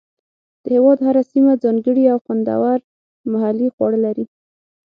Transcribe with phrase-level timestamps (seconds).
[0.63, 2.77] د هېواد هره سیمه ځانګړي او خوندور
[3.31, 4.25] محلي خواړه لري.